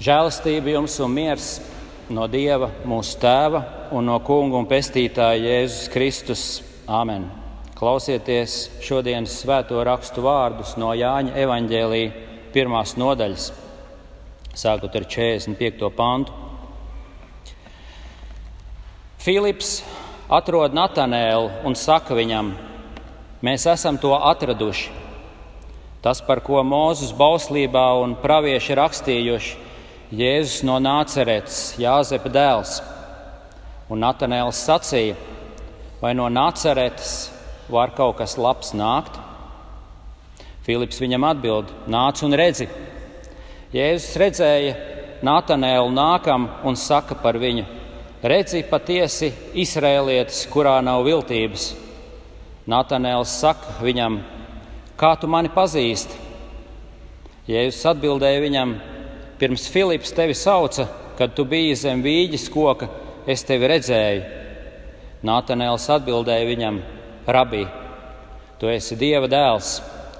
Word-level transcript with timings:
Žēlastība 0.00 0.70
jums 0.72 0.94
un 1.04 1.10
miers 1.12 1.46
no 2.08 2.24
Dieva, 2.24 2.70
mūsu 2.88 3.18
Tēva 3.20 3.58
un 3.92 4.06
no 4.08 4.14
Kunga 4.24 4.56
un 4.56 4.64
Pestītāja 4.64 5.42
Jēzus 5.44 5.90
Kristus. 5.92 6.44
Āmen! 6.88 7.26
Klausieties 7.76 8.54
šodienas 8.80 9.34
svēto 9.42 9.76
rakstu 9.84 10.24
vārdus 10.24 10.72
no 10.80 10.94
Jāņa 10.96 11.36
evaņģēlīja 11.44 12.24
pirmās 12.56 12.96
nodaļas, 12.96 13.50
sākot 14.56 14.96
ar 14.96 15.04
45. 15.04 15.92
pantu. 15.92 16.32
Filips 19.20 19.82
atrod 20.32 20.80
Natanēlu 20.80 21.66
un 21.68 21.76
saka 21.76 22.16
viņam: 22.16 22.54
Mēs 23.44 23.68
esam 23.68 24.00
to 24.00 24.16
atraduši. 24.16 24.94
Tas, 26.00 26.24
par 26.24 26.40
ko 26.40 26.64
Mūzes 26.64 27.12
bauslībā 27.12 27.90
un 28.00 28.16
pravieši 28.16 28.80
rakstījuši, 28.80 29.66
Jēzus 30.10 30.64
no 30.66 30.80
Nāceretes, 30.82 31.76
Jāzepa 31.78 32.32
dēls. 32.34 32.80
Un 33.90 34.00
Natanēls 34.02 34.58
sacīja, 34.66 35.14
vai 36.00 36.10
no 36.18 36.26
Nāceretes 36.26 37.28
var 37.70 37.92
kaut 37.94 38.16
kas 38.18 38.34
labs 38.34 38.72
nākt? 38.74 39.20
Filips 40.66 40.98
viņam 40.98 41.28
atbild: 41.30 41.70
Nāc 41.86 42.24
un 42.26 42.34
redzi. 42.34 42.66
Jēzus 43.70 44.18
redzēja 44.18 44.74
Natanēlu 45.22 45.94
nākam 45.94 46.50
un 46.66 46.74
saka 46.74 47.14
par 47.14 47.38
viņu: 47.38 47.68
Redzi, 48.26 48.66
patiesi 48.66 49.30
izrēlietis, 49.62 50.42
kurā 50.50 50.80
nav 50.82 51.06
viltības. 51.06 51.70
Natanēls 52.66 53.38
saka 53.46 53.78
viņam: 53.78 54.24
Kā 54.98 55.14
tu 55.22 55.30
mani 55.30 55.54
pazīsti? 55.54 56.18
Jēzus 57.46 57.92
atbildēja 57.94 58.48
viņam: 58.50 58.80
Pirms 59.40 59.70
Filips 59.72 60.12
tevi 60.12 60.34
sauca, 60.34 60.84
kad 61.16 61.32
tu 61.32 61.46
biji 61.48 61.78
zem 61.80 62.02
vīģes 62.04 62.42
koka, 62.52 62.90
es 63.24 63.40
tevi 63.48 63.70
redzēju. 63.70 64.20
Natanēls 65.24 65.86
atbildēja 65.94 66.48
viņam: 66.48 66.80
Rabī, 67.24 67.62
tu 68.60 68.68
esi 68.68 68.98
Dieva 69.00 69.30
dēls, 69.32 69.70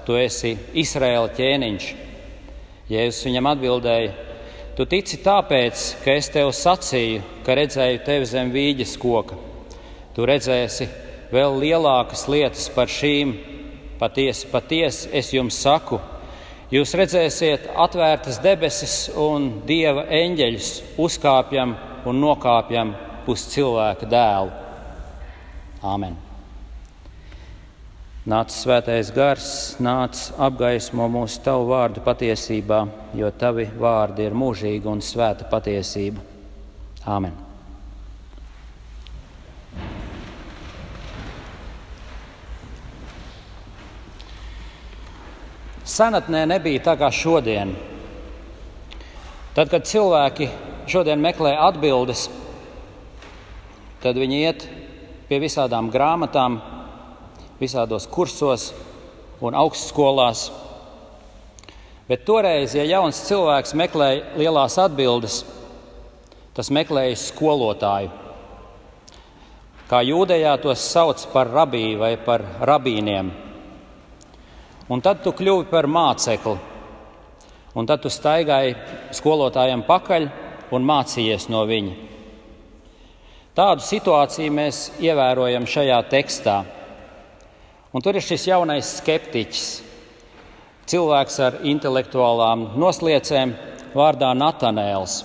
tu 0.07 0.17
esi 0.17 0.55
Izraēla 0.73 1.29
ķēniņš. 1.37 1.91
Jēzus 2.89 3.27
viņam 3.29 3.51
atbildēja: 3.51 4.11
Tu 4.73 4.87
tici 4.89 5.21
tāpēc, 5.21 5.85
ka 6.01 6.17
es 6.17 6.31
tev 6.33 6.49
sacīju, 6.57 7.21
ka 7.45 7.59
redzēju 7.61 8.01
tevi 8.07 8.25
zem 8.25 8.49
vīģes 8.49 8.95
koka. 9.05 9.37
Tu 10.15 10.25
redzēsi 10.25 10.89
vēl 11.29 11.61
lielākas 11.61 12.25
lietas 12.25 12.65
par 12.73 12.89
šīm. 12.89 13.37
Patiesi, 14.01 14.49
patiesi, 14.49 15.11
es 15.13 15.29
jums 15.29 15.61
saku, 15.61 16.01
jūs 16.71 16.95
redzēsiet 16.97 17.69
atvērtas 17.75 18.39
debesis 18.43 18.95
un 19.19 19.49
dieva 19.67 20.07
eņģeļus 20.07 20.71
uzkāpjam 21.01 21.75
un 22.07 22.19
nokāpjam 22.23 22.95
uz 23.29 23.45
cilvēka 23.51 24.09
dēlu. 24.09 24.51
Āmen! 25.81 26.17
Nāc 28.31 28.53
svētais 28.53 29.09
gars, 29.15 29.45
nāc 29.81 30.27
apgaismo 30.37 31.07
mūsu 31.09 31.41
tavu 31.41 31.71
vārdu 31.71 32.03
patiesībā, 32.05 32.83
jo 33.17 33.31
tavi 33.33 33.65
vārdi 33.81 34.27
ir 34.29 34.37
mūžīga 34.37 34.91
un 34.93 35.01
svēta 35.01 35.49
patiesība. 35.49 36.21
Āmen! 37.09 37.50
Senatnē 46.01 46.47
nebija 46.49 46.81
tā 46.81 46.95
kā 46.97 47.11
šodien. 47.13 47.75
Tad, 49.53 49.67
kad 49.69 49.83
cilvēki 49.85 50.47
šodien 50.89 51.21
meklē 51.21 51.51
atbildes, 51.61 52.23
tad 54.01 54.17
viņi 54.17 54.39
iet 54.39 54.65
pie 55.29 55.37
visādām 55.43 55.91
grāmatām, 55.93 56.55
visādos 57.59 58.07
kursos 58.09 58.71
un 59.45 59.53
augstskolās. 59.61 60.47
Bet 62.09 62.25
toreiz, 62.25 62.73
ja 62.73 62.87
jauns 62.95 63.21
cilvēks 63.27 63.77
meklēja 63.77 64.41
lielās 64.41 64.79
atbildes, 64.81 65.43
tas 66.57 66.73
meklēja 66.73 67.21
skolotāju. 67.27 68.09
Kā 69.91 70.01
jūdejā 70.07 70.57
tos 70.65 70.81
sauc 70.81 71.29
par 71.29 71.53
rabīju 71.53 72.01
vai 72.01 72.15
par 72.25 72.47
rabīniem. 72.73 73.50
Un 74.91 74.99
tad 74.99 75.21
tu 75.23 75.31
kļuvi 75.31 75.69
par 75.71 75.87
mācekli. 75.87 76.57
Un 77.79 77.87
tad 77.87 78.01
tu 78.03 78.09
staigāji 78.11 78.75
skolotājiem 79.15 79.85
pakaļ 79.87 80.25
un 80.75 80.87
mācījies 80.87 81.47
no 81.51 81.61
viņa. 81.69 81.93
Tādu 83.55 83.83
situāciju 83.83 84.51
mēs 84.55 84.81
ievērojam 85.03 85.67
šajā 85.67 85.99
tekstā. 86.11 86.57
Un 87.91 88.03
tur 88.03 88.15
ir 88.15 88.23
šis 88.23 88.47
jaunais 88.47 88.89
skeptiķis, 88.99 89.65
cilvēks 90.91 91.39
ar 91.43 91.57
intelektuālām 91.67 92.69
nosliecēm, 92.79 93.55
vārdā 93.95 94.31
Natanēls. 94.35 95.21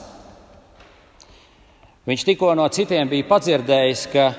Viņš 2.06 2.24
tikko 2.26 2.52
no 2.58 2.66
citiem 2.70 3.10
bija 3.10 3.26
padzirdējis, 3.26 4.06
ka 4.10 4.30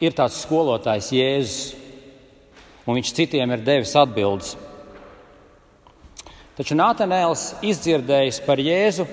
ir 0.00 0.16
tāds 0.16 0.40
skolotājs 0.44 1.12
Jēzus, 1.16 1.81
un 2.86 2.98
viņš 2.98 3.14
citiem 3.16 3.54
ir 3.54 3.64
devis 3.64 3.94
atbildes. 3.98 4.56
Taču 6.56 6.76
Natanēls 6.76 7.46
izdzirdējis 7.64 8.42
par 8.44 8.60
Jēzu, 8.60 9.06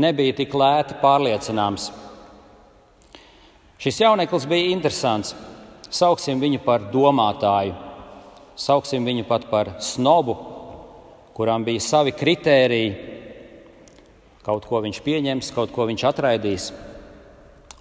nebija 0.00 0.36
tik 0.38 0.54
lēti 0.56 0.96
pārliecināms. 1.02 1.90
Šis 3.76 4.00
jauneklis 4.00 4.46
bija 4.48 4.70
interesants. 4.72 5.34
Sauksim 5.92 6.40
viņu 6.42 6.62
par 6.64 6.88
domātāju, 6.90 7.76
sauksim 8.58 9.04
viņu 9.06 9.26
pat 9.28 9.44
par 9.50 9.76
snobu, 9.84 10.34
kurām 11.36 11.64
bija 11.66 11.84
savi 11.84 12.14
kritēriji. 12.16 12.90
Kaut 14.46 14.66
ko 14.66 14.80
viņš 14.82 15.00
pieņems, 15.04 15.52
kaut 15.54 15.72
ko 15.74 15.86
viņš 15.86 16.04
atraidīs. 16.08 16.70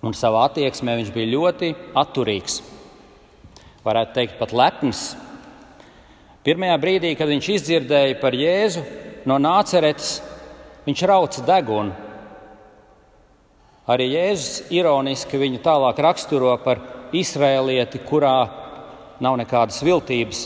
Un 0.06 0.14
savā 0.14 0.44
attieksmē 0.50 0.98
viņš 1.00 1.12
bija 1.16 1.32
ļoti 1.32 1.72
atturīgs. 1.98 2.60
Varētu 3.86 4.16
teikt, 4.18 4.38
pat 4.42 4.54
lepns. 4.54 5.14
Pirmajā 6.46 6.76
brīdī, 6.78 7.16
kad 7.18 7.26
viņš 7.26 7.48
izdzirdēja 7.56 8.20
par 8.22 8.36
Jēzu 8.38 8.84
no 9.26 9.40
Nāceretes, 9.42 10.20
viņš 10.86 11.02
rauca 11.10 11.42
degunu. 11.48 11.96
Arī 13.90 14.12
Jēzus 14.12 14.68
ironiski 14.74 15.40
viņu 15.42 15.64
tālāk 15.66 16.04
raksturo 16.06 16.52
par 16.62 16.84
izrēlieti, 17.18 18.04
kurā 18.06 18.36
nav 19.26 19.40
nekādas 19.42 19.82
viltības. 19.86 20.44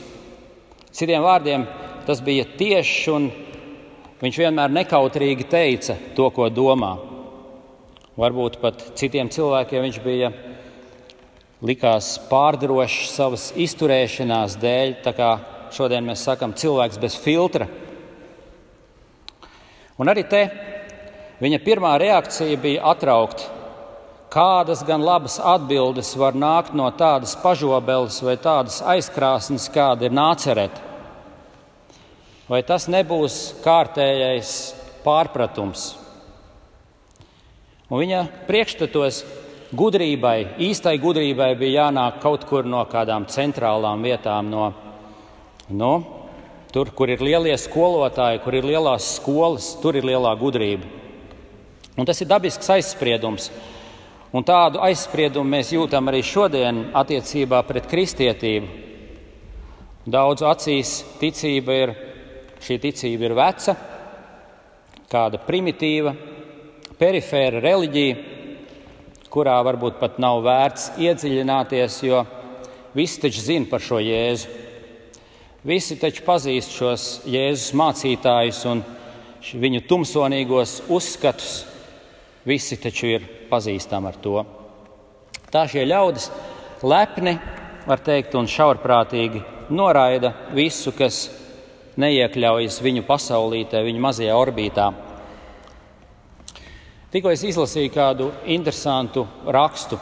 Citiem 0.95 1.23
vārdiem, 1.27 1.67
tas 2.07 2.23
bija 2.23 2.47
tiešs 2.47 3.11
un 3.11 3.27
viņš 4.23 4.41
vienmēr 4.45 4.71
nekautrīgi 4.79 5.51
teica 5.51 5.99
to, 6.15 6.31
ko 6.31 6.47
domā. 6.47 6.95
Varbūt 8.19 8.59
pat 8.63 8.88
citiem 8.99 9.27
cilvēkiem 9.31 9.88
viņš 9.89 10.01
bija 10.07 10.31
likās 11.59 12.15
pārdrošs 12.31 13.15
savas 13.19 13.51
izturēšanās 13.59 14.55
dēļ, 14.63 14.99
tā 15.03 15.15
kā 15.15 15.31
šodien 15.75 16.06
mēs 16.06 16.25
sakam, 16.25 16.53
cilvēks 16.53 17.00
bez 17.02 17.16
filtra. 17.19 17.68
Un 20.00 20.09
arī 20.12 20.25
te 20.30 20.44
viņa 21.40 21.63
pirmā 21.63 21.97
reakcija 22.00 22.57
bija 22.59 22.85
atraukt 22.91 23.47
Kādas 24.30 24.84
gan 24.85 25.02
labas 25.02 25.40
atbildes 25.41 26.12
var 26.13 26.35
nākt 26.38 26.75
no 26.78 26.85
tādas 26.94 27.31
pažobeles 27.41 28.19
vai 28.22 28.35
tādas 28.38 28.78
aizkrāsnes, 28.85 29.66
kāda 29.74 30.06
ir 30.06 30.13
nācereta? 30.13 30.84
Vai 32.46 32.59
tas 32.62 32.86
nebūs 32.86 33.40
kārtējais 33.63 34.51
pārpratums? 35.01 35.88
Un 37.89 38.04
viņa 38.04 38.22
priekšstatos 38.45 39.24
gudrībai, 39.74 40.62
īstai 40.62 40.94
gudrībai 41.01 41.56
bija 41.57 41.88
jānāk 41.88 42.22
kaut 42.22 42.45
kur 42.45 42.69
no 42.69 42.83
kādām 42.86 43.25
centrālām 43.25 44.06
vietām, 44.06 44.54
no, 44.54 44.68
no 45.69 45.94
tur, 46.74 46.92
kur 46.94 47.10
ir 47.10 47.21
lielie 47.24 47.56
skolotāji, 47.57 48.42
kur 48.44 48.57
ir 48.57 48.68
lielās 48.68 49.16
skolas, 49.18 49.74
tur 49.81 49.98
ir 49.98 50.06
lielā 50.06 50.36
gudrība. 50.38 50.86
Un 51.98 52.07
tas 52.07 52.19
ir 52.21 52.30
dabisks 52.30 52.69
aizspriedums. 52.71 53.50
Un 54.30 54.45
tādu 54.45 54.80
aizspriedumu 54.86 55.50
mēs 55.57 55.74
jūtam 55.74 56.12
arī 56.12 56.21
šodien 56.24 56.83
attiecībā 56.95 57.63
pret 57.66 57.89
kristietību. 57.89 58.69
Daudzu 60.10 60.45
acīs 60.50 61.00
ticība 61.19 61.75
ir, 61.75 61.95
šī 62.62 62.77
ticība 62.81 63.25
ir 63.25 63.36
veca, 63.38 63.75
kāda 65.10 65.42
primitīva, 65.42 66.13
perifēra 67.00 67.62
reliģija, 67.65 68.38
kurā 69.33 69.57
varbūt 69.65 70.00
pat 70.00 70.22
nav 70.22 70.44
vērts 70.45 70.92
iedziļināties, 71.01 72.00
jo 72.06 72.24
visi 72.98 73.22
taču 73.25 73.44
zina 73.44 73.69
par 73.69 73.81
šo 73.86 74.00
Jēzu. 74.01 74.69
Visi 75.59 75.97
taču 76.00 76.23
pazīst 76.23 76.71
šos 76.71 77.06
Jēzus 77.27 77.73
mācītājus, 77.75 78.61
un 78.71 78.79
viņu 79.59 79.81
tumsonīgos 79.89 80.77
uzskatus. 80.88 81.65
Visi 82.47 82.77
taču 82.79 83.09
ir 83.11 83.25
pazīstami 83.50 84.07
ar 84.07 84.19
to. 84.23 84.45
Tā 85.51 85.65
šie 85.67 85.83
ļaudis 85.83 86.29
lepni, 86.88 87.35
var 87.83 88.00
teikt, 88.00 88.39
un 88.39 88.47
šaurprātīgi 88.47 89.44
noraida 89.75 90.31
visu, 90.56 90.95
kas 90.95 91.25
neiekļaujas 92.00 92.79
viņu 92.79 93.03
pasaulītē, 93.03 93.83
viņu 93.83 94.07
mazajā 94.07 94.39
orbītā. 94.39 94.89
Tikko 97.12 97.35
es 97.35 97.44
izlasīju 97.44 97.91
kādu 97.91 98.31
interesantu 98.47 99.27
rakstu, 99.44 100.00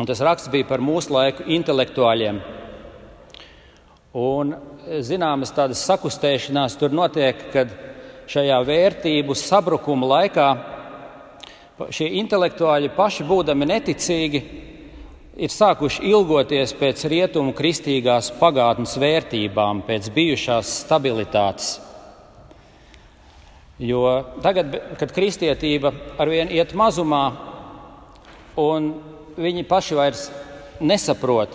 un 0.00 0.08
tas 0.08 0.18
raksts 0.24 0.50
bija 0.50 0.66
par 0.66 0.82
mūsu 0.82 1.14
laiku 1.14 1.46
intelektuāļiem. 1.46 2.57
Un 4.16 4.54
zināmas 5.04 5.52
tādas 5.52 5.82
sakustēšanās 5.84 6.78
tur 6.80 6.94
notiek, 6.96 7.42
kad 7.52 7.72
šajā 8.28 8.56
vērtību 8.64 9.36
sabrukuma 9.36 10.08
laikā 10.14 10.48
šie 11.92 12.08
intelektuāļi 12.22 12.88
paši 12.96 13.26
būdami 13.28 13.68
neticīgi 13.68 14.40
ir 15.38 15.52
sākuši 15.52 16.08
ilgoties 16.10 16.72
pēc 16.78 17.04
rietumu 17.12 17.52
kristīgās 17.56 18.32
pagātnes 18.40 18.96
vērtībām, 18.98 19.84
pēc 19.86 20.08
bijušās 20.14 20.72
stabilitātes. 20.86 21.76
Jo 23.78 24.02
tagad, 24.42 24.74
kad 24.98 25.12
kristietība 25.14 25.92
arvien 26.18 26.50
iet 26.50 26.72
mazumā, 26.74 27.22
un 28.58 28.90
viņi 29.38 29.68
paši 29.70 30.00
vairs 30.00 30.24
nesaprot, 30.82 31.54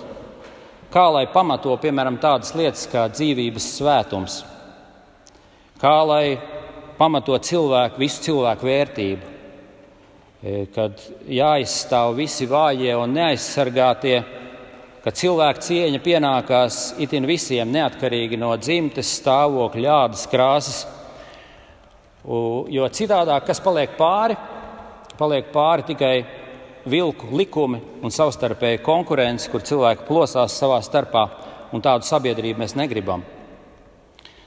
kā 0.93 1.05
lai 1.09 1.25
pamato 1.33 1.75
piemēram 1.81 2.21
tādas 2.21 2.53
lietas 2.55 2.85
kā 2.91 3.07
dzīvības 3.11 3.69
svētums, 3.79 4.39
kā 5.81 5.97
lai 6.07 6.25
pamato 6.97 7.37
cilvēku, 7.41 8.01
visu 8.05 8.21
cilvēku 8.29 8.69
vērtību, 8.69 9.33
E, 10.43 10.65
kad 10.75 10.99
jāizstāv 11.31 12.17
visi 12.17 12.43
vājie 12.51 12.91
un 12.99 13.13
neaizsargātie, 13.15 14.17
ka 14.99 15.11
cilvēka 15.15 15.63
cieņa 15.63 16.01
pienākās 16.03 16.79
itin 16.99 17.23
visiem, 17.27 17.69
neatkarīgi 17.71 18.35
no 18.41 18.49
dzimtes, 18.59 19.13
stāvokļa, 19.21 19.93
ādas 20.03 20.25
krāsas. 20.27 20.81
Jo 22.75 22.89
citādi, 22.91 23.37
kas 23.47 23.63
paliek 23.63 23.95
pāri, 23.95 24.35
paliek 25.15 25.47
pāri 25.55 25.87
tikai 25.93 26.13
vilku 26.85 27.29
likumi 27.37 27.79
un 28.03 28.11
savstarpēja 28.11 28.81
konkurence, 28.83 29.49
kur 29.51 29.63
cilvēki 29.63 30.07
plosās 30.07 30.57
savā 30.59 30.81
starpā, 30.83 31.27
un 31.73 31.81
tādu 31.81 32.05
sabiedrību 32.07 32.63
mēs 32.63 32.75
negribam. 32.77 33.23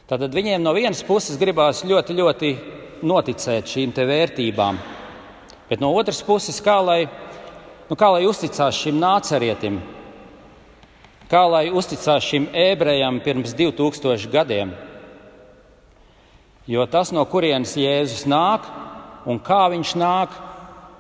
Tātad 0.07 0.35
viņiem 0.35 0.63
no 0.63 0.75
vienas 0.77 1.03
puses 1.03 1.39
gribās 1.41 1.83
ļoti, 1.85 2.15
ļoti 2.15 2.53
noticēt 3.03 3.73
šīm 3.73 3.95
vērtībām, 3.97 4.79
Bet 5.69 5.81
no 5.83 5.91
otras 5.99 6.21
puses, 6.23 6.61
kā 6.63 6.79
lai, 6.79 7.09
nu, 7.91 7.97
kā 7.99 8.13
lai 8.15 8.23
uzticās 8.29 8.77
šim 8.79 9.01
nācerietim, 9.03 9.81
kā 11.27 11.43
lai 11.51 11.65
uzticās 11.75 12.23
šim 12.23 12.47
ebrejam 12.55 13.19
pirms 13.25 13.55
2000 13.59 14.31
gadiem. 14.31 14.71
Jo 16.71 16.87
tas, 16.91 17.11
no 17.11 17.25
kurienes 17.27 17.75
Jēzus 17.79 18.29
nāk 18.31 18.67
un 19.27 19.43
kā 19.43 19.65
viņš 19.75 19.97
nāk, 19.99 20.39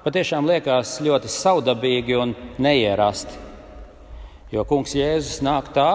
patiešām 0.06 0.47
liekas 0.47 0.97
ļoti 1.03 1.31
saudabīgi 1.35 2.17
un 2.23 2.32
neierasti. 2.62 3.43
Jo 4.55 4.62
kungs 4.64 4.94
Jēzus 4.94 5.43
nāk 5.43 5.73
tā, 5.75 5.91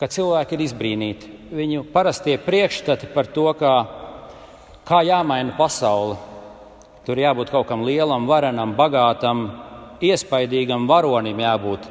ka 0.00 0.08
cilvēki 0.08 0.56
ir 0.56 0.66
izbrīnīti. 0.66 1.32
Viņu 1.52 1.84
parastie 1.92 2.38
priekšstati 2.40 3.12
par 3.12 3.28
to, 3.30 3.50
kā, 3.60 3.74
kā 4.88 5.02
jāmaina 5.04 5.52
pasaule, 5.58 6.16
Tur 7.02 7.18
jābūt 7.18 7.50
kaut 7.50 7.66
kam 7.66 7.82
lielam, 7.82 8.28
varenam, 8.30 8.76
bagātam, 8.78 9.48
iespaidīgam 10.02 10.86
varonim 10.86 11.40
jābūt. 11.42 11.88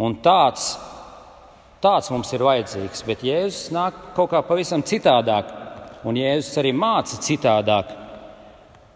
Un 0.00 0.16
tāds, 0.24 0.70
tāds 1.84 2.08
mums 2.12 2.32
ir 2.32 2.44
vajadzīgs. 2.46 3.04
Bet 3.04 3.24
Jēzus 3.26 3.68
nāk 3.76 3.98
kaut 4.16 4.32
kā 4.32 4.40
pavisam 4.46 4.80
citādāk, 4.80 5.52
un 6.08 6.16
Jēzus 6.16 6.56
arī 6.62 6.72
māca 6.72 7.20
citādāk. 7.20 7.92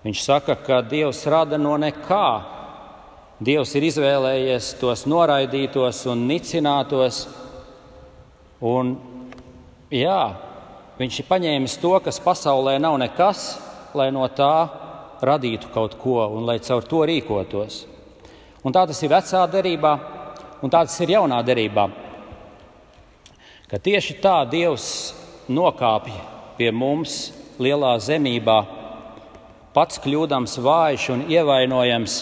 Viņš 0.00 0.20
saka, 0.24 0.54
ka 0.56 0.80
Dievs 0.80 1.26
rada 1.28 1.58
no 1.60 1.74
nekā. 1.76 2.28
Dievs 3.40 3.74
ir 3.76 3.84
izvēlējies 3.84 4.74
tos 4.80 5.04
noraidītos 5.08 6.06
un 6.08 6.24
nicinātos. 6.28 7.26
Un, 8.64 8.94
jā, 9.92 10.22
viņš 10.96 11.20
ir 11.20 11.28
paņēmis 11.28 11.76
to, 11.82 11.92
kas 12.04 12.20
pasaulē 12.24 12.78
nav 12.80 12.96
nekas, 13.00 13.44
lai 13.96 14.08
no 14.12 14.24
tā 14.32 14.54
radītu 15.20 15.68
kaut 15.74 15.98
ko 16.00 16.24
un 16.32 16.48
lai 16.48 16.58
caur 16.64 16.84
to 16.88 17.04
rīkotos. 17.08 17.84
Un 18.64 18.72
tā 18.72 18.86
tas 18.88 19.04
ir 19.04 19.12
vecā 19.12 19.44
derībā, 19.52 19.94
un 20.64 20.72
tā 20.72 20.84
tas 20.88 20.96
ir 21.04 21.16
jaunā 21.16 21.44
derībā. 21.44 21.88
Ka 23.68 23.78
tieši 23.78 24.16
tā 24.24 24.38
Dievs 24.48 24.90
nokāpja 25.48 26.24
pie 26.56 26.72
mums 26.72 27.30
lielā 27.60 27.94
zemībā, 28.00 28.79
pats 29.74 30.00
kļūdams 30.02 30.56
vājš 30.64 31.10
un 31.14 31.26
ievainojams, 31.30 32.16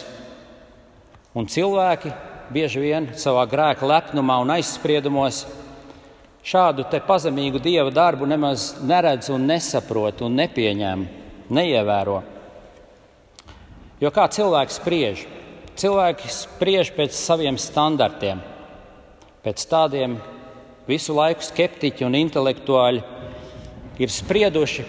un 1.38 1.48
cilvēki 1.48 2.12
bieži 2.52 2.82
vien 2.82 3.08
savā 3.16 3.44
grēka 3.48 3.88
lepnumā 3.88 4.38
un 4.42 4.52
aizspriedumos 4.56 5.44
šādu 6.48 6.86
pazemīgu 7.06 7.60
dieva 7.60 7.92
darbu 7.92 8.28
nemaz 8.28 8.74
neredz 8.84 9.30
un 9.32 9.46
nesaprot 9.48 10.22
un 10.24 10.36
nepieņem, 10.38 11.06
neievēro. 11.52 12.22
Jo 13.98 14.12
kā 14.14 14.28
cilvēks 14.30 14.78
spriež? 14.78 15.24
Cilvēki 15.78 16.30
spriež 16.32 16.90
pēc 16.94 17.14
saviem 17.14 17.58
standartiem, 17.58 18.40
pēc 19.44 19.62
tādiem 19.70 20.16
visu 20.88 21.14
laiku 21.14 21.44
skeptiķi 21.46 22.06
un 22.06 22.16
intelektuāļi 22.18 23.02
ir 24.02 24.14
sprieduši, 24.14 24.86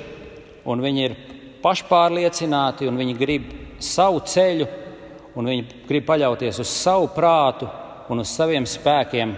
un 0.69 0.81
viņi 0.81 1.05
ir 1.05 1.17
pašpārliecināti, 1.63 2.87
un 2.89 2.97
viņi 2.99 3.15
grib 3.19 3.51
savu 3.83 4.21
ceļu, 4.25 4.67
un 5.35 5.51
viņi 5.51 5.85
grib 5.87 6.07
paļauties 6.07 6.59
uz 6.63 6.71
savu 6.71 7.09
prātu 7.15 7.69
un 8.09 8.23
uz 8.23 8.31
saviem 8.33 8.65
spēkiem. 8.67 9.35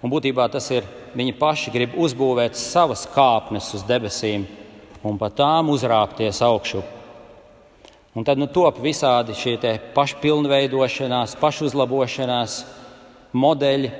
Un 0.00 0.12
būtībā 0.12 0.46
tas 0.52 0.70
ir 0.72 0.86
viņi 1.16 1.34
paši 1.36 1.72
grib 1.74 1.96
uzbūvēt 1.98 2.56
savas 2.56 3.04
kāpnes 3.10 3.72
uz 3.76 3.84
debesīm 3.88 4.46
un 5.04 5.18
pa 5.20 5.30
tām 5.32 5.72
uzrāpties 5.72 6.40
augšup. 6.44 6.96
Un 8.14 8.26
tad 8.26 8.40
nu, 8.42 8.48
top 8.50 8.80
visādi 8.82 9.36
šie 9.38 9.56
pašpilnveidošanās, 9.94 11.36
pašuzlabošanās 11.38 12.56
modeļi, 13.38 13.90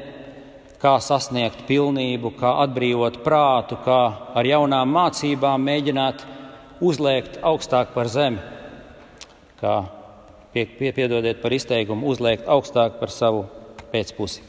kā 0.83 0.97
sasniegt 1.05 1.63
pilnību, 1.69 2.33
kā 2.41 2.57
atbrīvot 2.65 3.21
prātu, 3.23 3.79
kā 3.85 4.01
ar 4.35 4.49
jaunām 4.49 4.91
mācībām 4.97 5.63
mēģināt 5.63 6.25
uzliekt 6.81 7.39
augstāk 7.45 7.95
par 7.95 8.09
zemi. 8.09 8.41
Kā 9.61 9.83
pie, 10.53 10.67
pie, 10.67 10.93
piedodiet 10.97 11.41
par 11.43 11.55
izteikumu, 11.55 12.09
uzliekt 12.11 12.49
augstāk 12.49 12.99
par 13.01 13.13
savu 13.13 13.45
pēcpusi. 13.93 14.43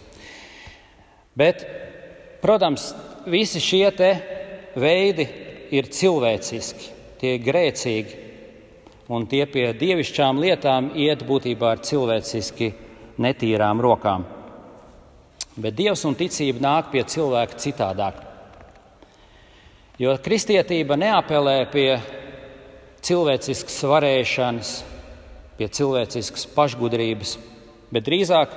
Bet, 1.37 1.63
protams, 2.41 2.91
visi 3.29 3.61
šie 3.63 3.91
veidi 4.75 5.27
ir 5.71 5.87
cilvēciski, 5.91 6.91
tie 7.19 7.37
ir 7.37 7.45
grēcīgi 7.45 8.19
un 9.11 9.27
tie 9.27 9.45
pie 9.47 9.71
dievišķām 9.75 10.39
lietām 10.39 10.91
iet 10.95 11.23
būtībā 11.27 11.75
ar 11.75 11.83
cilvēciski 11.83 12.71
netīrām 13.21 13.81
rokām. 13.83 14.23
Bet 15.59 15.75
dievs 15.75 16.05
un 16.07 16.15
ticība 16.15 16.63
nāk 16.63 16.91
pie 16.93 17.03
cilvēka 17.03 17.59
citādāk. 17.59 18.21
Jo 19.99 20.15
kristietība 20.23 20.95
neapelē 20.97 21.57
pie 21.71 21.89
cilvēciskas 23.05 23.79
varēšanas, 23.89 24.73
pie 25.57 25.67
cilvēciskas 25.69 26.47
pašgudrības, 26.55 27.37
bet 27.93 28.05
drīzāk 28.07 28.53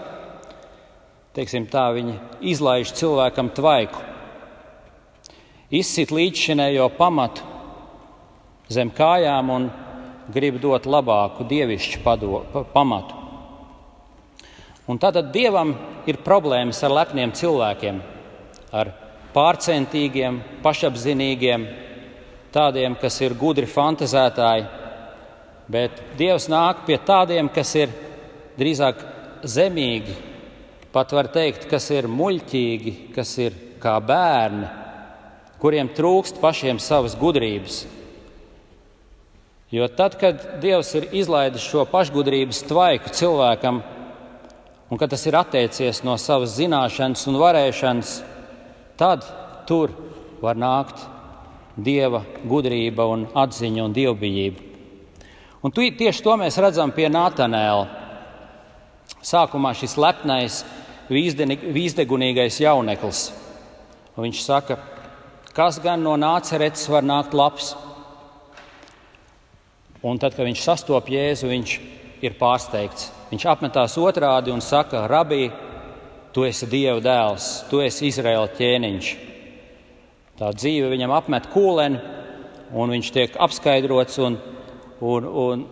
teiksim, 1.35 1.67
tā, 1.71 1.89
viņi 1.97 2.19
izlaiž 2.53 2.93
cilvēkam 2.95 3.51
tvaiku, 3.55 4.03
izsit 5.75 6.13
līdzšinējo 6.15 6.89
pamatu 6.99 7.43
zem 8.71 8.93
kājām 8.95 9.51
un 9.53 9.69
grib 10.33 10.61
dot 10.63 10.87
labāku 10.89 11.45
dievišķu 11.49 12.01
pado, 12.05 12.45
pamatu. 12.73 13.21
Un 14.89 15.01
tātad 15.01 15.33
dievam 15.33 15.75
ir 16.09 16.21
problēmas 16.25 16.81
ar 16.85 16.93
lepniem 16.93 17.33
cilvēkiem, 17.37 18.01
ar 18.73 18.93
pārcentīgiem, 19.35 20.39
pašapzinīgiem, 20.65 21.67
tādiem, 22.55 22.95
kas 23.01 23.19
ir 23.25 23.35
gudri 23.39 23.67
fantazētāji, 23.67 24.69
bet 25.71 25.99
dievs 26.19 26.47
nāk 26.53 26.85
pie 26.87 27.01
tādiem, 27.03 27.51
kas 27.53 27.75
ir 27.79 27.93
drīzāk 28.59 29.03
zemīgi, 29.45 30.15
pat 30.95 31.13
var 31.13 31.29
teikt, 31.35 31.67
kas 31.71 31.91
ir 31.91 32.07
muļķīgi, 32.09 32.95
kas 33.17 33.35
ir 33.43 33.57
kā 33.83 33.97
bērni, 34.01 34.69
kuriem 35.61 35.91
trūkst 35.97 36.41
pašiem 36.43 36.79
savas 36.83 37.17
gudrības. 37.19 37.83
Jo 39.75 39.89
tad, 39.91 40.15
kad 40.21 40.43
Dievs 40.63 40.93
ir 40.95 41.09
izlaidis 41.19 41.65
šo 41.67 41.83
pašgudrības 41.91 42.61
tvaiku 42.69 43.11
cilvēkam, 43.17 43.81
un 44.87 45.01
kad 45.01 45.11
tas 45.11 45.25
ir 45.27 45.35
atteicies 45.35 46.05
no 46.07 46.15
savas 46.21 46.55
zināšanas 46.61 47.25
un 47.31 47.41
varēšanas, 47.41 48.13
tad 49.01 49.27
tur 49.67 49.97
var 50.45 50.61
nākt 50.61 51.03
dieva 51.77 52.23
gudrība, 52.47 53.07
un 53.11 53.27
atziņa 53.35 53.85
un 53.85 53.95
dievbijība. 53.95 54.71
Un 55.65 55.73
tieši 55.73 56.23
to 56.23 56.35
mēs 56.37 56.59
redzam 56.61 56.93
pie 56.93 57.09
Nātanēla. 57.09 57.87
Sākumā 59.25 59.73
šis 59.77 59.97
lepnais, 59.97 60.61
vīzdegunīgais 61.09 62.61
jauneklis. 62.61 63.23
Un 64.15 64.27
viņš 64.27 64.43
saka, 64.45 64.77
kas 65.57 65.81
gan 65.81 66.05
no 66.05 66.15
nāceretes 66.21 66.85
var 66.93 67.05
nākt 67.07 67.35
labs. 67.35 67.73
Un 70.05 70.21
tad, 70.21 70.37
kad 70.37 70.45
viņš 70.45 70.63
sastopas 70.67 71.11
Jēzu, 71.11 71.49
viņš 71.49 71.77
ir 72.25 72.37
pārsteigts. 72.37 73.09
Viņš 73.31 73.47
apmetās 73.49 73.97
otrādi 73.99 74.53
un 74.53 74.61
saka, 74.61 75.07
Rabī, 75.09 75.49
tu 76.37 76.45
esi 76.45 76.69
Dieva 76.69 77.01
dēls, 77.01 77.65
tu 77.71 77.81
esi 77.81 78.11
Izraēla 78.13 78.53
ķēniņš. 78.59 79.15
Tā 80.39 80.51
dzīve 80.51 80.91
viņam 80.91 81.15
apmet 81.15 81.47
kūleni, 81.53 82.01
un 82.75 82.91
viņš 82.91 83.11
tiek 83.15 83.37
apskaidrots, 83.39 84.19
un, 84.19 84.39
un, 85.01 85.27
un, 85.29 85.67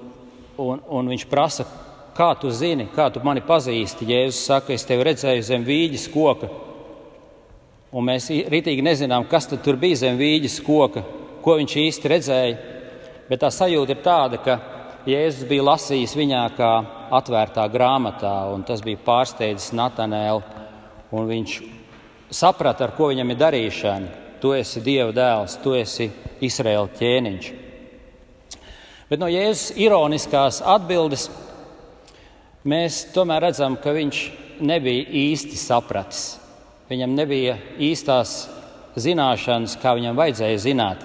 un, 0.62 0.82
un 0.86 1.14
viņš 1.14 1.24
prasa, 1.30 1.66
kā 2.14 2.30
tu 2.38 2.50
zini, 2.54 2.86
kā 2.94 3.08
tu 3.10 3.22
mani 3.24 3.42
pazīsti. 3.42 4.06
Jēzus 4.06 4.44
saka, 4.46 4.76
es 4.76 4.86
tevi 4.86 5.08
redzēju 5.08 5.48
zem 5.48 5.66
vīģes 5.66 6.06
koka 6.14 6.50
un 7.92 8.06
mēs 8.08 8.30
ritīgi 8.52 8.84
nezinām, 8.84 9.26
kas 9.28 9.50
tur 9.52 9.76
bija 9.80 10.00
zem 10.06 10.16
vīģes 10.20 10.60
koka, 10.64 11.04
ko 11.44 11.58
viņš 11.60 11.76
īsti 11.84 12.12
redzēja. 12.14 12.78
Bet 13.28 13.42
tā 13.44 13.52
sajūta 13.52 13.94
ir 13.94 14.02
tāda, 14.04 14.40
ka 14.42 14.58
Jēzus 15.08 15.48
bija 15.50 15.66
lasījis 15.66 16.16
viņā 16.16 16.42
kā 16.56 16.72
atvērtā 17.18 17.66
grāmatā, 17.72 18.34
un 18.54 18.62
tas 18.66 18.82
bija 18.84 19.00
pārsteidzis 19.04 19.74
Natanēlu. 19.76 20.42
Viņš 21.12 21.56
saprata, 22.32 22.86
ar 22.86 22.94
ko 22.96 23.10
viņam 23.10 23.34
ir 23.34 23.40
darīšana. 23.40 24.21
Tu 24.42 24.52
esi 24.58 24.82
Dieva 24.82 25.12
dēls, 25.14 25.56
tu 25.62 25.76
esi 25.78 26.08
Izraēla 26.42 26.90
ķēniņš. 26.98 27.50
Bet 29.10 29.20
no 29.22 29.28
Jēzus 29.30 29.76
ironiskās 29.78 30.62
atbildes 30.66 31.28
mēs 32.66 33.04
tomēr 33.14 33.46
redzam, 33.46 33.78
ka 33.78 33.94
viņš 33.94 34.22
nebija 34.66 35.06
īsti 35.22 35.58
sapratis 35.60 36.24
Viņam 36.92 37.14
nebija 37.16 37.54
īstās 37.80 38.50
zināšanas, 39.00 39.78
kā 39.80 39.94
viņam 39.96 40.16
vajadzēja 40.18 40.58
zināt. 40.60 41.04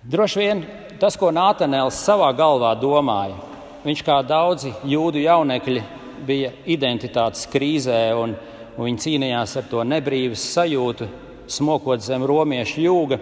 Droši 0.00 0.40
vien 0.40 0.62
tas, 1.02 1.18
ko 1.20 1.28
Nātanēls 1.34 1.98
savā 2.00 2.30
galvā 2.38 2.70
domāja, 2.80 3.36
viņš 3.84 4.04
kā 4.06 4.16
daudzi 4.24 4.72
jūdu 4.88 5.20
jaunekļi 5.26 5.82
bija 6.24 6.54
identitātes 6.72 7.44
krīzē 7.52 7.98
un, 8.16 8.32
un 8.80 8.88
viņi 8.88 9.04
cīnījās 9.04 9.58
ar 9.60 9.68
to 9.68 9.84
nebrīvas 9.84 10.48
sajūtu, 10.56 11.06
smokot 11.52 12.00
zem 12.00 12.24
romiešu 12.24 12.80
jūga. 12.80 13.20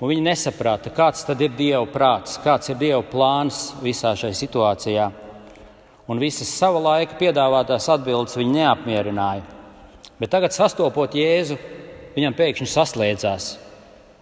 Viņi 0.00 0.24
nesaprata, 0.24 0.88
kāds 0.94 1.26
tad 1.28 1.42
ir 1.44 1.52
Dieva 1.58 1.84
prāts, 1.92 2.38
kāds 2.40 2.72
ir 2.72 2.78
Dieva 2.80 3.02
plāns 3.04 3.74
visā 3.84 4.16
šajā 4.16 4.36
situācijā 4.40 5.08
un 6.08 6.20
visas 6.22 6.48
sava 6.48 6.80
laika 6.80 7.18
piedāvātās 7.20 7.88
atbildes 7.92 8.38
viņu 8.38 8.54
neapmierināja. 8.56 9.44
Bet 10.18 10.32
tagad, 10.32 10.54
sastopot 10.56 11.12
Jēzu, 11.14 11.58
viņam 12.16 12.36
pēkšņi 12.38 12.68
saslēdzās. 12.72 13.50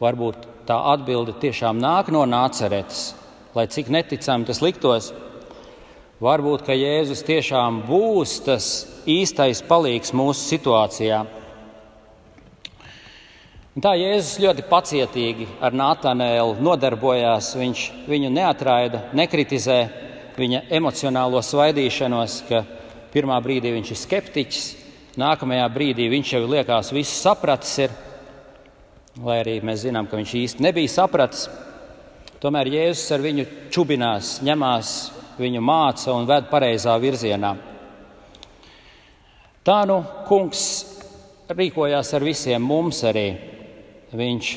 Varbūt 0.02 0.48
tā 0.68 0.76
atbilde 0.92 1.36
tiešām 1.40 1.78
nāk 1.80 2.10
no 2.12 2.24
nāceretes, 2.28 3.14
lai 3.54 3.68
cik 3.70 3.88
neticami 3.94 4.48
tas 4.48 4.60
liktos. 4.64 5.12
Varbūt, 6.16 6.62
ka 6.64 6.72
Jēzus 6.72 7.20
tiešām 7.28 7.82
būs 7.84 8.38
tas 8.46 8.66
īstais 9.04 9.58
palīgs 9.60 10.14
mūsu 10.16 10.46
situācijā. 10.48 11.18
Un 13.76 13.84
tā 13.84 13.92
Jēzus 14.00 14.38
ļoti 14.40 14.64
pacietīgi 14.70 15.44
ar 15.60 15.76
Nātanēlu 15.76 16.54
nodarbojās. 16.64 17.50
Viņš 17.60 17.82
viņu 18.08 18.30
neatraida, 18.32 19.02
nekritizēja 19.12 19.90
viņa 20.38 20.62
emocionālo 20.78 21.42
svaidīšanos, 21.44 22.38
ka 22.48 22.62
pirmā 23.12 23.36
brīdī 23.44 23.74
viņš 23.74 23.92
ir 23.92 24.00
skeptiķis, 24.00 24.64
nākamajā 25.20 25.68
brīdī 25.74 26.08
viņš 26.14 26.32
jau 26.32 26.42
liekas 26.48 26.94
visu 26.96 27.12
sapratis, 27.12 27.74
ir, 27.84 27.92
lai 29.20 29.42
arī 29.42 29.58
mēs 29.60 29.84
zinām, 29.84 30.08
ka 30.08 30.16
viņš 30.16 30.34
īsti 30.40 30.64
nebija 30.64 30.96
sapratis. 30.96 31.44
Tomēr 32.40 32.72
Jēzus 32.72 33.12
ar 33.12 33.28
viņu 33.28 33.46
čubinās, 33.76 34.38
ņemās 34.48 34.96
viņu 35.38 35.62
māca 35.64 36.14
un 36.14 36.28
ved 36.28 36.48
pareizā 36.50 36.96
virzienā. 37.00 37.54
Tā 39.66 39.80
nu 39.88 39.98
kungs 40.28 40.62
rīkojās 41.50 42.12
ar 42.14 42.24
visiem 42.26 42.62
mums 42.62 43.02
arī. 43.06 43.28
Viņš 44.16 44.50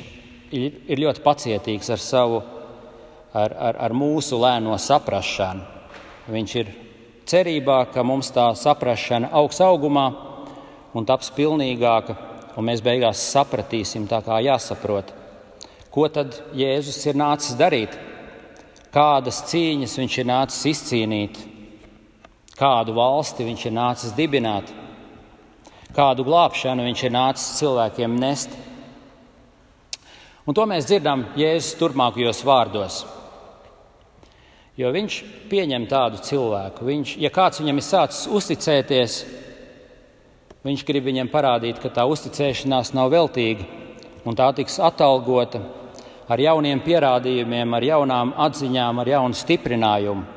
ir 0.54 1.02
ļoti 1.02 1.24
pacietīgs 1.26 1.90
ar 1.94 2.02
savu 2.02 2.42
ar, 3.34 3.54
ar, 3.54 3.80
ar 3.88 3.94
mūsu 3.94 4.40
lēno 4.42 4.78
saprāšanu. 4.78 5.66
Viņš 6.30 6.56
ir 6.62 6.72
cerībā, 7.30 7.84
ka 7.94 8.04
mums 8.06 8.32
tā 8.34 8.50
saprāšana 8.58 9.32
augs 9.38 9.62
augumā 9.66 10.08
un 10.94 11.06
taps 11.06 11.30
pilnīgāka, 11.34 12.16
un 12.58 12.66
mēs 12.70 12.82
beigās 12.86 13.22
sapratīsim 13.34 14.08
tā, 14.10 14.22
kā 14.26 14.40
jāsaprot. 14.46 15.14
Ko 15.90 16.06
tad 16.14 16.38
Jēzus 16.58 17.02
ir 17.10 17.18
nācis 17.18 17.58
darīt? 17.58 17.96
Kādas 18.90 19.44
cīņas 19.46 19.92
viņš 20.00 20.16
ir 20.18 20.26
nācis 20.26 20.64
izcīnīt, 20.72 21.36
kādu 22.58 22.96
valsti 22.98 23.46
viņš 23.46 23.66
ir 23.70 23.76
nācis 23.76 24.16
dibināt, 24.18 24.72
kādu 25.94 26.26
glābšanu 26.26 26.88
viņš 26.88 27.04
ir 27.06 27.14
nācis 27.14 27.60
cilvēkiem 27.60 28.18
nest. 28.18 28.58
Un 30.50 30.58
to 30.58 30.66
mēs 30.66 30.90
dzirdam 30.90 31.28
Jēzus 31.38 31.78
turpmākajos 31.78 32.42
vārdos. 32.42 33.04
Jo 34.80 34.90
viņš 34.96 35.20
pieņem 35.52 35.86
tādu 35.92 36.24
cilvēku. 36.26 36.88
Viņš, 36.88 37.18
ja 37.22 37.30
kāds 37.36 37.60
viņam 37.62 37.82
ir 37.82 37.86
sācis 37.86 38.26
uzticēties, 38.32 39.20
viņš 40.66 40.86
grib 40.88 41.06
viņam 41.12 41.30
parādīt, 41.30 41.78
ka 41.84 41.92
tā 41.94 42.08
uzticēšanās 42.10 42.96
nav 42.98 43.12
veltīga 43.14 43.68
un 44.26 44.40
tā 44.40 44.50
tiks 44.58 44.80
atalgota 44.82 45.62
ar 46.30 46.42
jauniem 46.42 46.82
pierādījumiem, 46.86 47.74
ar 47.74 47.86
jaunām 47.86 48.34
atziņām, 48.38 49.02
ar 49.02 49.10
jaunu 49.16 49.38
stiprinājumu. 49.38 50.28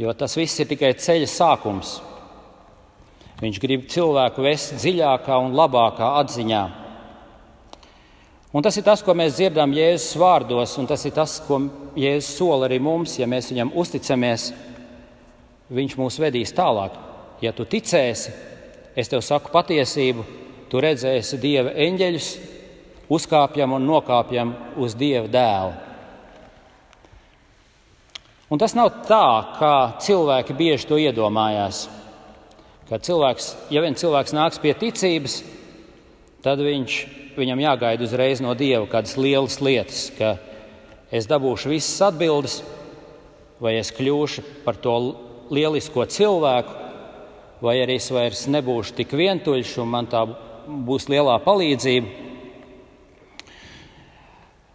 Jo 0.00 0.14
tas 0.18 0.34
viss 0.34 0.58
ir 0.58 0.70
tikai 0.70 0.94
ceļa 0.98 1.28
sākums. 1.30 1.98
Viņš 3.42 3.60
grib 3.62 3.84
cilvēku 3.90 4.42
vest 4.46 4.74
dziļākā 4.80 5.36
un 5.44 5.54
labākā 5.54 6.08
atziņā. 6.22 6.62
Un 8.54 8.62
tas 8.62 8.76
ir 8.78 8.84
tas, 8.86 9.02
ko 9.02 9.14
mēs 9.18 9.34
dzirdam 9.34 9.72
Jēzus 9.74 10.14
vārdos, 10.18 10.76
un 10.78 10.86
tas 10.86 11.02
ir 11.04 11.14
tas, 11.14 11.40
ko 11.42 11.58
Jēzus 11.98 12.36
sola 12.38 12.68
arī 12.68 12.78
mums, 12.82 13.16
ja 13.18 13.26
mēs 13.26 13.50
viņam 13.50 13.74
uzticamies. 13.82 14.52
Viņš 15.74 15.96
mūs 15.98 16.20
vedīs 16.22 16.54
tālāk. 16.54 16.94
Ja 17.42 17.50
tu 17.52 17.66
ticēsi, 17.66 18.30
es 18.94 19.10
tev 19.10 19.24
saku 19.26 19.50
patiesību, 19.52 20.24
tu 20.70 20.82
redzēsi 20.82 21.40
Dieva 21.42 21.74
eņģeļus, 21.82 22.28
uzkāpjam 23.12 23.74
un 23.76 23.88
nokāpjam 23.88 24.54
uz 24.80 24.94
Dieva 24.98 25.28
dēlu. 25.28 25.74
Un 28.52 28.60
tas 28.60 28.74
nav 28.76 28.90
tā, 29.08 29.26
kā 29.58 29.74
cilvēki 30.04 30.54
bieži 30.54 30.86
to 30.86 30.98
iedomājās. 31.00 31.86
Kad 32.88 33.02
cilvēks, 33.06 33.48
ja 33.72 33.80
vien 33.80 33.96
cilvēks 33.96 34.34
nāks 34.36 34.60
pie 34.62 34.74
ticības, 34.78 35.40
tad 36.44 36.60
viņš 36.60 36.98
viņam 37.34 37.62
jāgaida 37.64 38.04
uzreiz 38.04 38.42
no 38.44 38.52
Dieva 38.54 38.84
kādas 38.90 39.16
lielas 39.18 39.56
lietas, 39.64 40.06
ka 40.14 40.36
es 41.10 41.26
dabūšu 41.30 41.72
visas 41.72 42.02
atbildes, 42.10 42.60
vai 43.64 43.78
es 43.80 43.90
kļūšu 43.96 44.44
par 44.66 44.76
to 44.76 44.94
lielisko 45.54 46.04
cilvēku, 46.10 46.76
vai 47.64 47.78
arī 47.80 47.96
es 47.98 48.10
vairs 48.12 48.44
nebūšu 48.52 48.98
tik 48.98 49.14
vientuļš 49.16 49.78
un 49.82 49.90
man 49.90 50.10
tā 50.10 50.26
būs 50.66 51.08
lielā 51.08 51.38
palīdzība. 51.44 52.23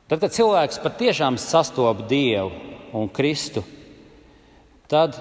Tad, 0.09 0.17
kad 0.23 0.33
cilvēks 0.33 0.81
patiešām 0.81 1.37
sastopas 1.37 2.07
Dievu 2.09 2.49
un 2.97 3.09
Kristu, 3.13 3.61
tad 4.89 5.13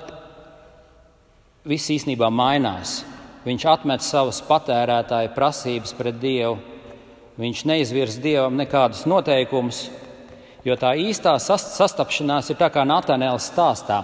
viss 1.69 1.93
īstenībā 1.93 2.31
mainās. 2.33 3.03
Viņš 3.45 3.69
atmet 3.69 4.03
savas 4.05 4.41
patērētāja 4.49 5.31
prasības 5.37 5.93
pret 5.97 6.17
Dievu 6.21 6.57
Viņš 7.39 7.61
neizvirs 7.71 8.17
dievam 8.19 8.57
nekādus 8.59 9.05
noteikumus, 9.07 9.85
jo 10.67 10.75
tā 10.75 10.97
īstā 10.99 11.37
sastapšanās 11.39 12.51
ir 12.51 12.59
tā 12.59 12.67
kā 12.75 12.83
Natānēlas 12.83 13.47
stāstā. 13.53 14.01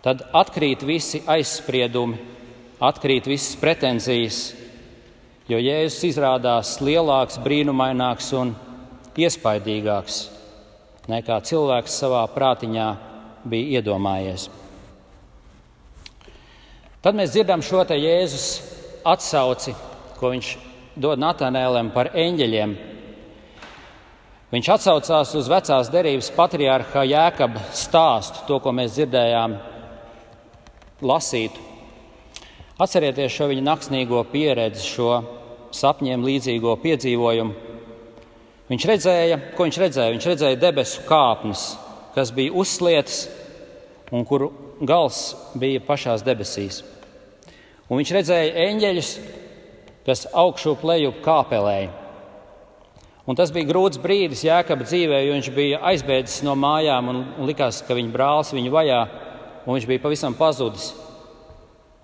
Tad 0.00 0.22
atkrīt 0.38 0.84
visi 0.86 1.24
aizspriedumi, 1.26 2.20
atkrīt 2.78 3.26
visas 3.26 3.58
pretenzijas. 3.58 4.54
jo 5.50 5.58
Jēzus 5.58 6.04
izrādās 6.06 6.76
lielāks, 6.80 7.40
brīnumaināks 7.42 8.32
un 8.38 8.54
iespaidīgāks 9.20 10.20
nekā 11.10 11.40
cilvēks 11.46 12.00
savā 12.02 12.22
prātiņā 12.34 12.88
bija 13.50 13.80
iedomājies. 13.80 14.48
Tad 17.00 17.16
mēs 17.16 17.32
dzirdam 17.32 17.62
šo 17.64 17.82
te 17.88 17.96
Jēzus 17.96 18.48
atsauci, 19.08 19.72
ko 20.18 20.34
viņš 20.34 20.50
dod 21.00 21.20
Natanēlēm 21.22 21.88
par 21.94 22.12
eņģeļiem. 22.12 22.76
Viņš 24.50 24.68
atsaucās 24.74 25.32
uz 25.38 25.48
vecās 25.48 25.88
derības 25.92 26.28
patriārha 26.36 27.04
Jēkaba 27.06 27.62
stāstu, 27.72 28.44
to, 28.48 28.58
ko 28.60 28.74
mēs 28.76 28.96
dzirdējām 28.98 29.56
lasīt. 31.06 31.56
Atcerieties 32.80 33.32
šo 33.32 33.48
viņa 33.50 33.64
naksnīgo 33.64 34.20
pieredzi, 34.32 34.84
šo 34.84 35.10
sapņiem 35.76 36.24
līdzīgo 36.26 36.74
piedzīvojumu. 36.82 37.68
Viņš 38.70 38.86
redzēja, 38.86 39.38
ko 39.56 39.66
viņš 39.66 39.78
redzēja? 39.82 40.14
Viņš 40.14 40.26
redzēja 40.30 40.58
debesu 40.62 41.02
kāpnes, 41.08 41.64
kas 42.14 42.30
bija 42.34 42.54
uzslietas 42.54 43.24
un 44.14 44.22
kuru 44.26 44.52
gals 44.86 45.32
bija 45.58 45.82
pašās 45.82 46.22
debesīs. 46.22 46.84
Un 47.90 47.98
viņš 47.98 48.12
redzēja 48.14 48.68
eņģeļus, 48.68 49.10
kas 50.06 50.28
augšu 50.30 50.76
pleju 50.78 51.16
kāpelēja. 51.24 51.90
Un 53.26 53.38
tas 53.38 53.50
bija 53.54 53.68
grūts 53.68 53.98
brīdis 54.02 54.46
Jēkabā 54.46 54.86
dzīvē, 54.86 55.18
jo 55.26 55.34
viņš 55.34 55.50
bija 55.54 55.82
aizbēdzis 55.90 56.44
no 56.46 56.54
mājām 56.58 57.10
un 57.10 57.20
likās, 57.50 57.82
ka 57.86 57.94
viņa 57.98 58.14
brālis 58.14 58.54
viņu 58.54 58.70
vajā, 58.74 59.00
un 59.66 59.74
viņš 59.74 59.86
bija 59.90 60.02
pavisam 60.06 60.38
pazudis. 60.38 60.92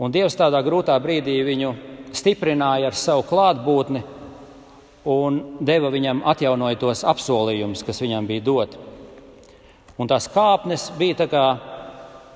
Un 0.02 0.10
Dievs 0.12 0.34
tādā 0.36 0.58
grūtā 0.66 0.98
brīdī 1.02 1.38
viņu 1.46 1.72
stiprināja 2.14 2.90
ar 2.90 2.98
savu 2.98 3.24
klātbūtni 3.30 4.02
un 5.06 5.38
deva 5.62 5.90
viņam 5.94 6.24
atjaunojotos 6.26 7.04
apsolījumus, 7.06 7.84
kas 7.86 8.02
viņam 8.02 8.26
bija 8.26 8.44
doti. 8.44 8.78
Un 9.96 10.10
tās 10.10 10.26
kāpnes 10.28 10.90
bija 10.98 11.22
tā 11.22 11.26
kā 11.30 11.44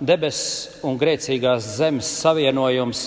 debesu 0.01 0.81
un 0.89 0.99
grēcīgās 1.01 1.75
zemes 1.77 2.09
savienojums, 2.23 3.03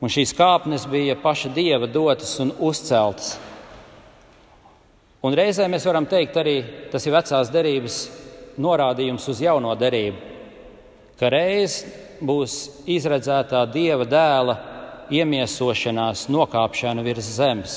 un 0.00 0.12
šīs 0.12 0.34
kāpnes 0.36 0.86
bija 0.90 1.18
paša 1.20 1.52
dieva 1.54 1.86
dotas 1.86 2.32
un 2.42 2.52
uzceltas. 2.58 3.36
Un 5.22 5.34
reizē 5.34 5.66
mēs 5.70 5.86
varam 5.86 6.06
teikt, 6.06 6.36
arī 6.38 6.56
tas 6.92 7.06
ir 7.06 7.14
vecās 7.14 7.50
derības 7.52 8.00
norādījums 8.62 9.26
uz 9.30 9.40
jauno 9.42 9.72
derību, 9.78 10.34
ka 11.18 11.30
reiz 11.32 11.80
būs 12.20 12.86
izredzētā 12.88 13.64
dieva 13.72 14.06
dēla 14.08 14.56
iemiesošanās, 15.12 16.26
nokāpšana 16.32 17.04
virs 17.06 17.28
zemes. 17.36 17.76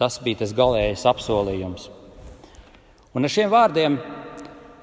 Tas 0.00 0.18
bija 0.22 0.42
tas 0.42 0.54
galīgais 0.56 1.06
apsolījums. 1.06 1.88
Un 3.14 3.26
ar 3.26 3.30
šiem 3.30 3.50
vārdiem 3.52 3.98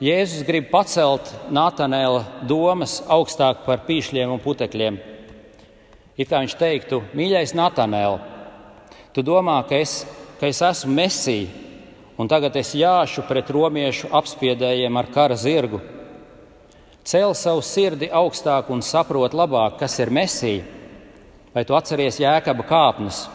Jēzus 0.02 0.46
grib 0.48 0.72
pacelt 0.72 1.28
Nātanēla 1.54 2.46
domas 2.50 3.02
augstāk 3.12 3.66
par 3.68 3.84
pīšļiem 3.86 4.32
un 4.34 4.40
putekļiem. 4.42 4.96
It 6.18 6.30
kā 6.32 6.40
viņš 6.42 6.56
teiktu, 6.58 7.02
mīļais 7.14 7.54
Nātanēl, 7.60 8.18
tu 9.14 9.22
domā, 9.22 9.60
ka 9.68 9.78
es, 9.78 10.00
ka 10.40 10.50
es 10.50 10.62
esmu 10.66 10.96
mesija, 10.96 11.52
un 12.18 12.32
tagad 12.32 12.56
es 12.58 12.72
jāšu 12.78 13.28
pret 13.28 13.52
romiešu 13.54 14.10
apspiedējiem 14.16 14.98
ar 14.98 15.12
kara 15.14 15.38
zirgu. 15.38 15.82
Cēl 17.06 17.36
savu 17.38 17.62
sirdi 17.66 18.10
augstāk 18.10 18.72
un 18.74 18.82
saprot 18.86 19.36
labāk, 19.38 19.78
kas 19.84 20.00
ir 20.00 20.14
mesija, 20.14 20.64
vai 21.54 21.66
tu 21.68 21.78
atceries 21.78 22.18
jēkaba 22.22 22.66
kāpnes. 22.70 23.26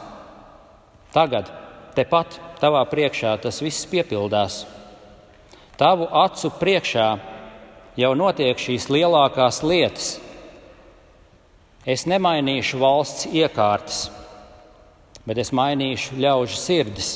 Tagad, 1.14 1.50
tepat 1.96 2.38
tavā 2.60 2.82
priekšā, 2.90 3.36
tas 3.40 3.60
viss 3.64 3.88
piepildās. 3.88 4.64
Tavu 5.76 6.08
acu 6.24 6.50
priekšā 6.60 7.08
jau 8.00 8.12
notiek 8.16 8.60
šīs 8.60 8.88
lielākās 8.92 9.62
lietas. 9.64 10.14
Es 11.86 12.06
nemainīšu 12.08 12.80
valsts 12.82 13.28
iekārtas, 13.30 14.06
bet 15.26 15.38
es 15.38 15.52
mainīšu 15.54 16.18
ļaužu 16.18 16.58
sirdis. 16.58 17.10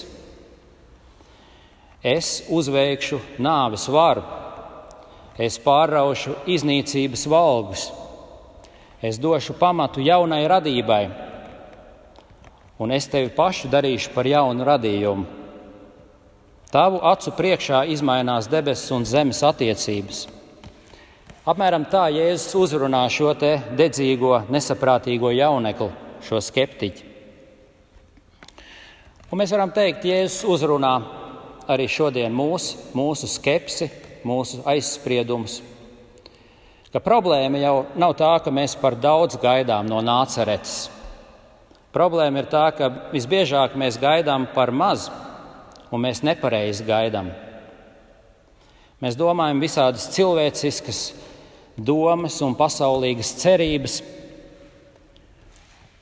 Es 2.00 2.44
uzveikšu 2.48 3.18
nāves 3.42 3.88
varu, 3.92 4.22
es 5.40 5.59
pārraušu 5.61 6.37
iznīcības 6.48 7.26
valgus, 7.28 7.90
es 9.02 9.18
došu 9.20 9.57
pamatu 9.61 10.00
jaunai 10.05 10.46
radībai, 10.48 11.02
un 12.81 12.93
es 12.97 13.07
tevi 13.12 13.29
pašu 13.37 13.69
darīšu 13.69 14.14
par 14.14 14.27
jaunu 14.27 14.64
radījumu. 14.64 15.27
Tavu 16.71 17.01
acu 17.05 17.33
priekšā 17.37 17.83
izmainās 17.93 18.49
debesis 18.49 18.93
un 18.95 19.05
zemes 19.05 19.43
attiecības. 19.45 20.23
Apmēram 21.51 21.85
tā 21.90 22.07
Jēzus 22.14 22.55
uzrunā 22.57 23.03
šo 23.11 23.33
dedzīgo, 23.35 24.37
nesaprātīgo 24.55 25.33
jaunekli, 25.35 25.88
šo 26.25 26.38
skeptiķi. 26.47 27.09
Un 29.31 29.40
mēs 29.40 29.53
varam 29.55 29.73
teikt, 29.75 30.07
Jēzus 30.07 30.47
uzrunā 30.47 30.95
arī 31.71 31.88
šodien 31.90 32.33
mūs, 32.35 32.71
mūsu 32.97 33.29
skepsi, 33.31 33.90
mūsu 34.27 34.62
aizspriedumus. 34.69 35.59
Ka 36.90 37.03
problēma 37.03 37.61
jau 37.61 37.75
nav 37.99 38.16
tā, 38.19 38.31
ka 38.43 38.51
mēs 38.55 38.75
par 38.79 38.97
daudz 38.99 39.37
gaidām 39.43 39.87
no 39.90 40.01
nāceretes. 40.03 40.88
Problēma 41.90 42.42
ir 42.42 42.50
tā, 42.50 42.68
ka 42.76 42.90
visbiežāk 43.11 43.74
mēs 43.79 43.98
gaidām 43.98 44.46
par 44.55 44.70
mazu 44.70 45.11
un 45.90 46.05
mēs 46.05 46.22
nepareizi 46.22 46.87
gaidām. 46.87 47.33
Mēs 49.00 49.16
domājam 49.18 49.62
visādas 49.62 50.07
cilvēciskas 50.14 51.00
domas 51.76 52.37
un 52.44 52.55
pasaulīgas 52.55 53.33
cerības, 53.40 54.00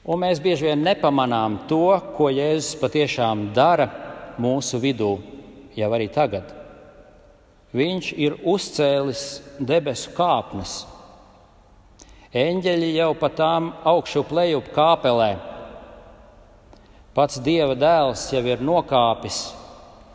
un 0.08 0.20
mēs 0.24 0.42
bieži 0.42 0.68
vien 0.68 0.82
nepamanām 0.82 1.60
to, 1.70 1.94
ko 2.16 2.28
Jēzus 2.32 2.76
patiešām 2.80 3.48
dara 3.56 3.88
mūsu 4.42 4.80
vidū, 4.82 5.14
jau 5.78 5.90
arī 5.94 6.08
tagad. 6.12 6.54
Viņš 7.76 8.12
ir 8.16 8.38
uzcēlis 8.48 9.24
debesu 9.60 10.14
kāpnes. 10.16 10.80
Eņģeļi 12.32 12.94
jau 12.96 13.12
pa 13.16 13.28
tām 13.32 13.70
augšu 13.88 14.24
pleju 14.28 14.62
kāpelē. 14.74 15.36
Pats 17.18 17.40
Dieva 17.42 17.74
dēls 17.74 18.28
jau 18.30 18.44
ir 18.46 18.60
nokāpis 18.62 19.40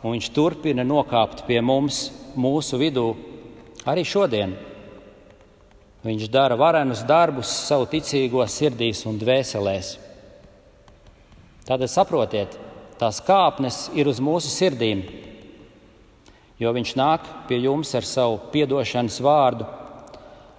un 0.00 0.14
viņš 0.14 0.28
turpina 0.32 0.86
nokāpt 0.88 1.42
pie 1.44 1.58
mums, 1.60 2.06
mūsu 2.32 2.78
vidū, 2.80 3.10
arī 3.84 4.06
šodien. 4.08 4.54
Viņš 6.00 6.30
dara 6.32 6.56
varenus 6.56 7.02
darbus 7.04 7.52
savu 7.66 7.84
ticīgo 7.92 8.40
sirdīs 8.48 9.04
un 9.04 9.20
dvēselēs. 9.20 9.90
Tātad 11.68 11.92
saprotiet, 11.92 12.56
tās 12.96 13.20
kāpnes 13.20 13.90
ir 13.92 14.08
uz 14.08 14.24
mūsu 14.24 14.48
sirdīm, 14.48 15.04
jo 16.56 16.72
viņš 16.72 16.96
nāk 16.96 17.28
pie 17.50 17.60
jums 17.66 17.92
ar 18.00 18.08
savu 18.08 18.40
piedošanas 18.48 19.20
vārdu, 19.20 19.68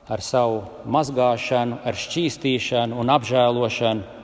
ar 0.06 0.22
savu 0.22 0.62
mazgāšanu, 0.94 1.82
ar 1.82 1.98
šķīstīšanu 2.06 3.02
un 3.02 3.18
apžēlošanu 3.18 4.15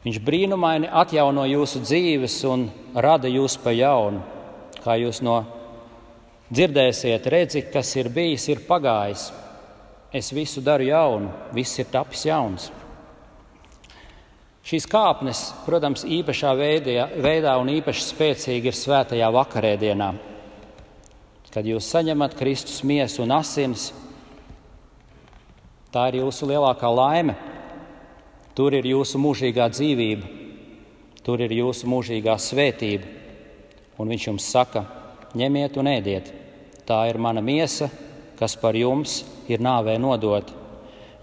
Viņš 0.00 0.18
brīnumaini 0.24 0.88
atjauno 0.88 1.44
jūsu 1.44 1.82
dzīves 1.84 2.38
un 2.48 2.70
rada 2.96 3.28
jūs 3.28 3.58
pa 3.60 3.74
jaunu. 3.76 4.22
Kā 4.80 4.94
jūs 4.96 5.20
no 5.20 5.42
dzirdēsiet, 6.48 7.26
redzi, 7.28 7.66
kas 7.68 7.90
ir 8.00 8.08
bijis, 8.08 8.46
ir 8.48 8.62
pagājis. 8.64 9.28
Es 10.10 10.32
visu 10.32 10.62
daru 10.64 10.88
jaunu, 10.88 11.28
viss 11.54 11.78
ir 11.78 11.90
tapis 11.92 12.24
jauns. 12.26 12.70
Šīs 14.66 14.88
kāpnes, 14.88 15.44
protams, 15.66 16.02
īpašā 16.04 16.50
veidā, 16.56 17.06
veidā 17.20 17.54
un 17.60 17.70
īpaši 17.72 18.08
spēcīgi 18.08 18.70
ir 18.72 18.76
svētajā 18.76 19.28
vakarēdienā, 19.36 20.10
kad 21.52 21.66
jūs 21.66 21.88
saņemat 21.92 22.36
Kristus 22.38 22.82
miesu 22.86 23.24
un 23.24 23.36
asinis. 23.36 23.90
Tā 25.90 26.08
ir 26.08 26.20
jūsu 26.20 26.48
lielākā 26.50 26.90
laime. 26.94 27.34
Tur 28.54 28.74
ir 28.74 28.86
jūsu 28.90 29.20
mūžīgā 29.22 29.68
dzīvība, 29.70 30.28
tur 31.24 31.42
ir 31.44 31.52
jūsu 31.54 31.88
mūžīgā 31.90 32.36
svētība. 32.40 33.16
Un 34.00 34.08
viņš 34.10 34.26
jums 34.30 34.46
saka, 34.48 34.84
ņemiet 35.36 35.76
un 35.78 35.90
ēdiet. 35.90 36.30
Tā 36.88 37.02
ir 37.10 37.20
mana 37.20 37.42
miesa, 37.44 37.90
kas 38.38 38.56
par 38.58 38.74
jums 38.74 39.20
ir 39.48 39.62
nāvē 39.62 39.98
nodota. 40.00 40.56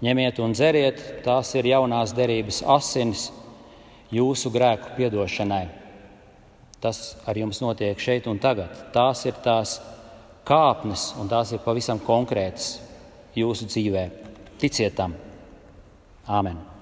Ņemiet 0.04 0.38
un 0.38 0.54
dzeriet, 0.54 1.00
tās 1.24 1.50
ir 1.58 1.66
jaunās 1.66 2.14
derības 2.14 2.62
asinis 2.62 3.26
jūsu 4.14 4.52
grēku 4.54 4.94
piedošanai. 4.96 5.66
Tas 6.78 7.16
ar 7.26 7.38
jums 7.38 7.58
notiek 7.60 7.98
šeit 7.98 8.30
un 8.30 8.38
tagad. 8.38 8.70
Tās 8.94 9.24
ir 9.26 9.34
tās 9.42 9.80
kāpnes, 10.46 11.10
un 11.18 11.28
tās 11.28 11.52
ir 11.52 11.64
pavisam 11.66 11.98
konkrētas 11.98 12.76
jūsu 13.36 13.66
dzīvē. 13.74 14.08
Ticiet 14.62 14.94
tam! 14.98 15.18
Āmen! 16.28 16.77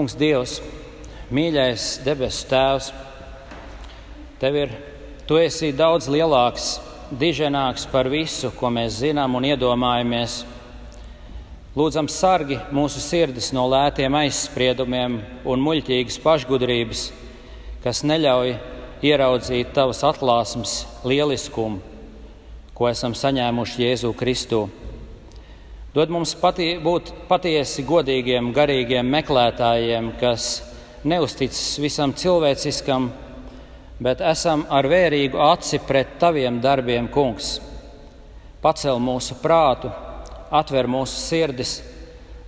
Kungs, 0.00 0.14
Dievs, 0.16 0.54
mīļais 1.28 1.98
debesu 2.00 2.46
Tēvs, 2.48 2.86
Tev 4.40 4.56
ir, 4.56 4.70
Tu 5.28 5.36
esi 5.36 5.68
daudz 5.76 6.06
lielāks, 6.08 6.78
diženāks 7.20 7.84
par 7.92 8.08
visu, 8.08 8.48
ko 8.56 8.70
mēs 8.72 9.02
zinām 9.02 9.36
un 9.36 9.44
iedomājamies. 9.50 10.38
Lūdzam, 11.76 12.08
sargi 12.08 12.56
mūsu 12.72 13.04
sirdis 13.04 13.52
no 13.52 13.66
lētiem 13.68 14.16
aizspriedumiem 14.22 15.20
un 15.44 15.68
muļķīgas 15.68 16.16
pašgudrības, 16.24 17.04
kas 17.84 18.00
neļauj 18.00 18.56
ieraudzīt 19.04 19.76
Tavas 19.76 20.00
atklāsmes 20.08 20.78
lieliskumu, 21.04 21.84
ko 22.72 22.88
esam 22.88 23.12
saņēmuši 23.12 23.84
Jēzu 23.84 24.16
Kristu. 24.16 24.64
Dod 25.90 26.06
mums 26.14 26.36
pati, 26.38 26.76
būt 26.78 27.08
patiesi 27.26 27.82
godīgiem, 27.82 28.52
garīgiem 28.54 29.08
meklētājiem, 29.10 30.12
kas 30.20 30.44
neusticas 31.02 31.80
visam 31.82 32.12
cilvēciskam, 32.14 33.08
bet 33.98 34.22
esam 34.22 34.62
ar 34.70 34.86
vērīgu 34.86 35.40
aci 35.42 35.80
pret 35.82 36.12
Taviem 36.22 36.60
darbiem, 36.62 37.08
Kungs. 37.10 37.56
Pacel 38.62 39.02
mūsu 39.02 39.34
prātu, 39.42 39.90
atver 40.54 40.86
mūsu 40.86 41.18
sirdis, 41.24 41.74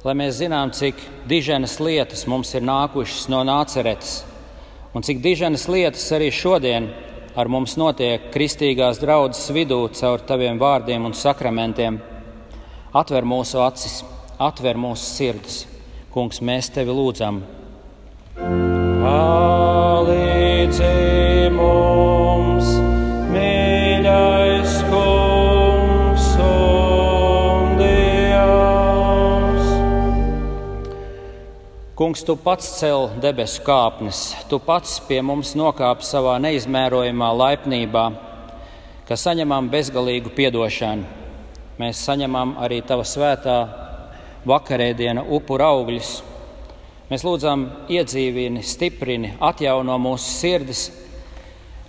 lai 0.06 0.14
mēs 0.22 0.38
zinām, 0.38 0.70
cik 0.70 1.02
diženas 1.26 1.80
lietas 1.82 2.22
mums 2.30 2.54
ir 2.54 2.62
nākušas 2.62 3.26
no 3.34 3.42
nāceretes, 3.42 4.20
un 4.94 5.02
cik 5.02 5.18
diženas 5.18 5.66
lietas 5.66 6.06
arī 6.14 6.30
šodien 6.30 6.92
ar 7.34 7.50
mums 7.50 7.74
notiek 7.74 8.30
kristīgās 8.30 9.02
draudzes 9.02 9.50
vidū 9.50 9.82
caur 9.98 10.22
taviem 10.30 10.62
vārdiem 10.62 11.10
un 11.10 11.18
sakramentiem. 11.26 12.11
Atver 12.92 13.24
mūsu 13.24 13.56
acis, 13.64 14.02
atver 14.36 14.76
mūsu 14.76 15.00
sirdis. 15.00 15.62
Kungs, 16.12 16.42
mēs 16.44 16.68
tevi 16.74 16.92
lūdzam. 16.92 17.38
Palīdzi 19.00 20.90
mums, 21.56 22.68
mīļais 23.32 24.74
kungs 24.90 26.26
un 26.44 27.80
Dievs. 27.80 29.72
Kungs, 31.96 32.20
tu 32.28 32.36
pats 32.44 32.68
cel 32.76 33.08
debesu 33.24 33.64
kāpnes, 33.64 34.36
tu 34.52 34.60
pats 34.60 35.00
pie 35.08 35.24
mums 35.24 35.56
nokāp 35.56 36.04
savā 36.04 36.36
neizmērojamā 36.44 37.32
laipnībā, 37.40 38.04
ka 39.08 39.16
saņemam 39.16 39.72
bezgalīgu 39.72 40.36
piedošanu. 40.36 41.21
Mēs 41.82 41.98
saņemam 42.06 42.52
arī 42.62 42.76
tava 42.86 43.02
svētā 43.02 43.56
vakarēdiena 44.46 45.24
upura 45.34 45.72
augļus. 45.72 46.10
Mēs 47.08 47.24
lūdzam, 47.26 47.64
iedzīvini, 47.90 48.62
stiprini, 48.62 49.32
atjauno 49.42 49.96
mūsu 49.98 50.30
sirdis, 50.30 50.84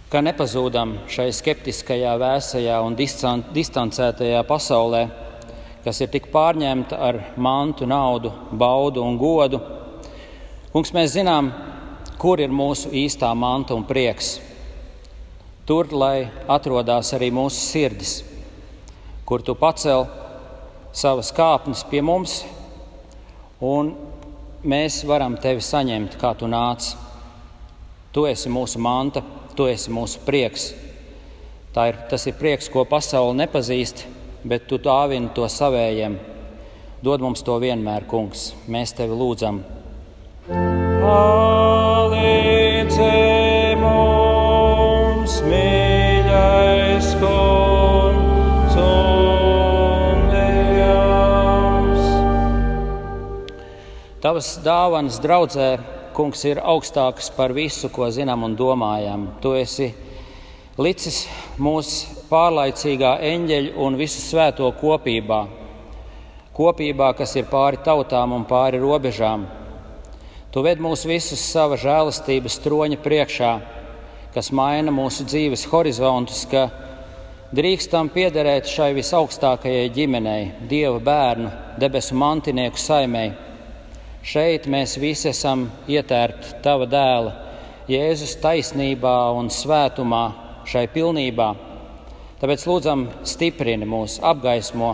ka 0.10 0.23
nepazūdam 0.25 0.95
šai 1.13 1.27
skeptiskajā, 1.38 2.15
vēsajā 2.23 2.79
un 2.88 2.97
distancētajā 2.97 4.41
pasaulē, 4.49 5.03
kas 5.86 6.01
ir 6.01 6.10
tik 6.15 6.32
pārņemta 6.34 6.97
ar 7.12 7.21
mantu, 7.38 7.86
naudu, 7.86 8.34
baudu 8.49 9.06
un 9.06 9.21
godu. 9.21 9.62
Kungs, 10.73 10.95
mēs 10.97 11.13
zinām, 11.19 11.53
kur 12.17 12.41
ir 12.41 12.49
mūsu 12.49 12.89
īstā 12.89 13.29
manta 13.38 13.77
un 13.77 13.86
prieks. 13.86 14.39
Tur, 15.69 15.93
lai 15.93 16.32
atrodas 16.49 17.13
arī 17.13 17.29
mūsu 17.29 17.62
sirdis, 17.62 18.23
kur 19.26 19.42
tu 19.42 19.56
pacel 19.56 20.06
savas 20.94 21.32
kāpnes 21.34 21.84
pie 21.90 22.02
mums, 22.06 22.44
un 23.64 23.94
mēs 24.64 25.04
varam 25.08 25.38
tevi 25.42 25.62
saņemt, 25.64 26.18
kā 26.22 26.34
tu 26.38 26.48
nāc. 26.48 26.96
Tu 28.14 28.26
esi 28.30 28.50
mūsu 28.54 28.80
manta, 28.84 29.24
tu 29.58 29.66
esi 29.70 29.92
mūsu 29.92 30.20
prieks. 30.28 30.74
Ir, 31.74 31.96
tas 32.10 32.28
ir 32.30 32.36
prieks, 32.38 32.70
ko 32.70 32.86
pasaule 32.86 33.34
nepazīst, 33.40 34.06
bet 34.46 34.68
tu 34.70 34.78
dāvini 34.78 35.34
to 35.34 35.48
savējiem. 35.50 36.20
Dod 37.04 37.20
mums 37.26 37.42
to 37.44 37.58
vienmēr, 37.60 38.06
kungs. 38.08 38.54
Mēs 38.70 38.94
tevi 38.96 39.18
lūdzam. 39.18 39.64
Palīdzi 41.04 42.24
mums, 43.82 45.42
mīļais 45.50 47.08
kungs 47.18 47.73
Tavas 54.24 54.54
dāvanas 54.64 55.18
draudzē, 55.20 55.66
kungs, 56.16 56.46
ir 56.48 56.62
augstākas 56.64 57.26
par 57.36 57.52
visu, 57.52 57.90
ko 57.92 58.08
zinām 58.08 58.46
un 58.48 58.54
domājam. 58.56 59.26
Tu 59.44 59.52
esi 59.60 59.90
licis 60.80 61.26
mūsu 61.60 62.24
pārlaicīgā 62.30 63.18
eņģeļa 63.20 63.76
un 63.84 64.00
visu 64.00 64.24
svēto 64.24 64.72
kopībā, 64.80 65.42
kopībā, 66.56 67.12
kas 67.20 67.36
ir 67.36 67.52
pāri 67.52 67.84
tautām 67.84 68.38
un 68.40 68.48
pāri 68.48 68.80
robežām. 68.80 69.44
Tu 70.56 70.64
ved 70.64 70.80
mūs 70.80 71.04
visus 71.04 71.44
sava 71.44 71.76
žēlastības 71.76 72.62
troņa 72.64 73.04
priekšā, 73.04 73.54
kas 74.32 74.56
maina 74.56 74.96
mūsu 75.04 75.28
dzīves 75.28 75.68
horizontus, 75.68 76.46
ka 76.48 76.70
drīkstam 77.52 78.08
piederēt 78.16 78.72
šai 78.72 78.94
visaugstākajai 78.96 79.90
ģimenei, 79.92 80.54
Dieva 80.64 81.04
bērnu, 81.12 81.58
debesu 81.76 82.16
mantinieku 82.16 82.80
saimei. 82.80 83.34
Šeit 84.24 84.70
mēs 84.72 84.96
visi 85.04 85.28
esam 85.34 85.66
ietērti 85.92 86.62
Tava 86.64 86.88
dēla, 86.88 87.34
Jēzus 87.92 88.38
taisnībā 88.40 89.16
un 89.36 89.50
svētumā, 89.52 90.22
šai 90.64 90.86
pilnībā. 90.94 91.50
Tāpēc 92.40 92.64
lūdzam, 92.70 93.10
stiprini 93.28 93.88
mūs, 93.88 94.22
apgaismo, 94.24 94.94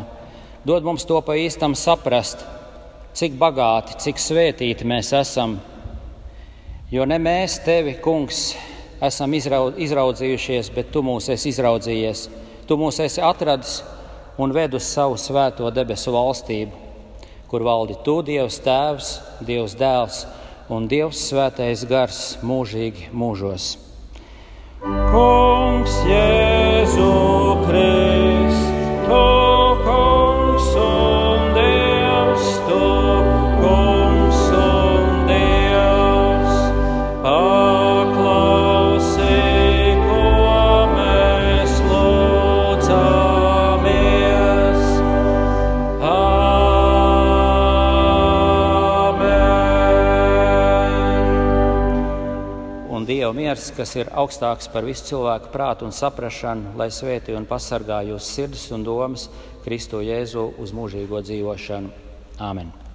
dod 0.65 0.87
mums 0.87 1.05
to 1.05 1.21
pa 1.21 1.37
īstam 1.37 1.77
saprast 1.77 2.41
cik 3.13 3.37
bagāti, 3.37 3.99
cik 4.01 4.21
svētīti 4.21 4.89
mēs 4.89 5.13
esam. 5.17 5.59
Jo 6.89 7.05
ne 7.05 7.21
mēs 7.21 7.59
tevi, 7.61 7.99
kungs, 8.01 8.55
esam 9.05 9.33
izraudzījušies, 9.37 10.73
bet 10.73 10.89
tu 10.93 11.05
mūs 11.05 11.29
esi 11.29 11.53
izraudzījies. 11.53 12.27
Tu 12.65 12.77
mūs 12.77 12.97
esi 13.05 13.21
atradis 13.21 13.79
un 14.41 14.53
ved 14.57 14.73
uz 14.77 14.89
savu 14.89 15.17
svēto 15.21 15.69
debesu 15.73 16.13
valstību, 16.17 16.88
kur 17.49 17.65
valdi 17.65 17.97
tu, 18.05 18.19
Dievs 18.25 18.59
Tēvs, 18.65 19.13
Dievs 19.45 19.75
Dēls 19.79 20.23
un 20.69 20.85
Dievs 20.89 21.23
Svētais 21.29 21.85
Gars 21.89 22.37
mūžīgi 22.45 23.09
mūžos. 23.13 23.71
Kungs, 24.83 25.97
Jēzu 26.07 26.38
miers, 53.59 53.75
kas 53.75 53.95
ir 53.99 54.09
augstāks 54.15 54.69
par 54.71 54.85
visu 54.87 55.03
cilvēku 55.09 55.51
prātu 55.51 55.87
un 55.87 55.91
saprāšanu, 55.91 56.77
lai 56.79 56.89
svētī 56.95 57.35
un 57.35 57.47
pasargā 57.49 58.01
jūsu 58.07 58.25
sirdis 58.25 58.69
un 58.71 58.83
domas 58.87 59.29
Kristo 59.65 59.99
Jēzu 59.99 60.53
uz 60.59 60.71
mūžīgo 60.71 61.19
dzīvošanu. 61.19 61.91
Āmen! 62.39 62.88